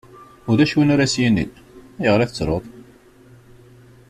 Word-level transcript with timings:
Ulac 0.49 0.71
win 0.75 0.93
ara 0.93 1.03
as-yinin: 1.05 1.51
ayɣer 2.03 2.19
i 2.21 2.27
tettruḍ. 2.29 2.63